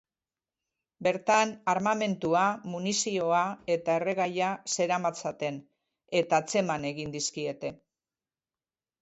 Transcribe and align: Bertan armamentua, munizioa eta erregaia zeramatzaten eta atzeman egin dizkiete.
Bertan 1.07 1.51
armamentua, 1.73 2.41
munizioa 2.75 3.41
eta 3.75 3.99
erregaia 4.01 4.49
zeramatzaten 4.77 5.61
eta 6.23 6.41
atzeman 6.47 6.91
egin 6.95 7.15
dizkiete. 7.19 7.73